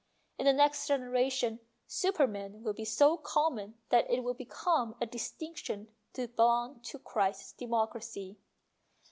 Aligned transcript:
In 0.39 0.45
the 0.47 0.53
next 0.53 0.87
generation 0.87 1.59
super 1.85 2.25
men 2.25 2.63
will 2.63 2.73
be 2.73 2.85
so 2.85 3.17
common 3.17 3.75
that 3.89 4.09
it 4.09 4.23
will 4.23 4.33
become 4.33 4.95
a 4.99 5.05
distinction 5.05 5.89
to 6.13 6.27
belong 6.27 6.79
to 6.85 6.97
Christ's 6.97 7.53
democracy. 7.53 8.39